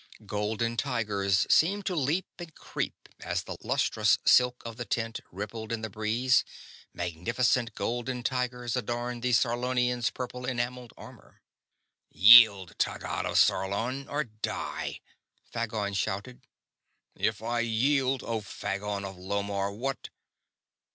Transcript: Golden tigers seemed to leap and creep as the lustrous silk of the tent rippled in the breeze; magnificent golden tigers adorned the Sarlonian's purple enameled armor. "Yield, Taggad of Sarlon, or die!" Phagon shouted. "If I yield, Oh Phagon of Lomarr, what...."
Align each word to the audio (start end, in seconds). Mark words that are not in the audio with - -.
Golden 0.25 0.77
tigers 0.77 1.45
seemed 1.51 1.85
to 1.85 1.95
leap 1.95 2.25
and 2.39 2.55
creep 2.55 3.07
as 3.19 3.43
the 3.43 3.55
lustrous 3.61 4.17
silk 4.25 4.63
of 4.65 4.75
the 4.77 4.83
tent 4.83 5.19
rippled 5.31 5.71
in 5.71 5.81
the 5.81 5.91
breeze; 5.91 6.43
magnificent 6.91 7.75
golden 7.75 8.23
tigers 8.23 8.75
adorned 8.75 9.21
the 9.21 9.31
Sarlonian's 9.31 10.09
purple 10.09 10.43
enameled 10.43 10.91
armor. 10.97 11.43
"Yield, 12.09 12.73
Taggad 12.79 13.27
of 13.27 13.37
Sarlon, 13.37 14.07
or 14.09 14.23
die!" 14.23 15.01
Phagon 15.53 15.93
shouted. 15.95 16.47
"If 17.13 17.43
I 17.43 17.59
yield, 17.59 18.23
Oh 18.23 18.41
Phagon 18.41 19.05
of 19.05 19.17
Lomarr, 19.19 19.71
what...." 19.77 20.09